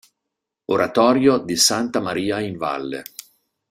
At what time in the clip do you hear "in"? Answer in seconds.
2.39-2.57